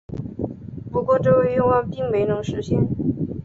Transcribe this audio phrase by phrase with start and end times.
[0.91, 2.87] 不过这个愿望并没能实现。